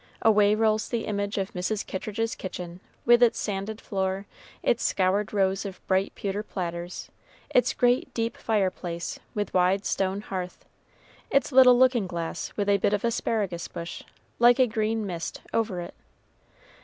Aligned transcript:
Away 0.23 0.55
rolls 0.55 0.89
the 0.89 1.05
image 1.05 1.37
of 1.37 1.53
Mrs. 1.53 1.85
Kittridge's 1.85 2.33
kitchen, 2.33 2.79
with 3.05 3.21
its 3.21 3.37
sanded 3.39 3.79
floor, 3.79 4.25
its 4.63 4.83
scoured 4.83 5.31
rows 5.31 5.63
of 5.63 5.79
bright 5.85 6.15
pewter 6.15 6.41
platters, 6.41 7.11
its 7.51 7.75
great, 7.75 8.11
deep 8.15 8.35
fireplace, 8.35 9.19
with 9.35 9.53
wide 9.53 9.85
stone 9.85 10.21
hearth, 10.21 10.65
its 11.29 11.51
little 11.51 11.77
looking 11.77 12.07
glass 12.07 12.51
with 12.55 12.67
a 12.67 12.77
bit 12.79 12.93
of 12.93 13.03
asparagus 13.05 13.67
bush, 13.67 14.01
like 14.39 14.57
a 14.57 14.65
green 14.65 15.05
mist, 15.05 15.41
over 15.53 15.79
it. 15.79 15.93